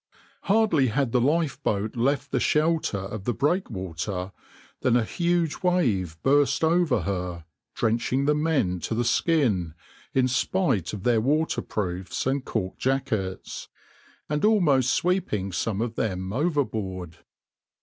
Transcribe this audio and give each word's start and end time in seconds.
Hardly 0.49 0.87
had 0.87 1.11
the 1.11 1.21
lifeboat 1.21 1.95
left 1.95 2.31
the 2.31 2.39
shelter 2.39 2.97
of 2.97 3.25
the 3.25 3.35
breakwater 3.35 4.31
than 4.79 4.97
a 4.97 5.03
huge 5.05 5.61
wave 5.61 6.17
burst 6.23 6.63
over 6.63 7.01
her, 7.01 7.45
drenching 7.75 8.25
the 8.25 8.33
men 8.33 8.79
to 8.79 8.95
the 8.95 9.05
skin, 9.05 9.75
in 10.15 10.27
spite 10.27 10.91
of 10.93 11.03
their 11.03 11.21
waterproofs 11.21 12.25
and 12.25 12.43
cork 12.43 12.79
jackets, 12.79 13.67
and 14.27 14.43
almost 14.43 14.91
sweeping 14.91 15.51
some 15.51 15.81
of 15.81 15.93
them 15.93 16.33
overboard. 16.33 17.17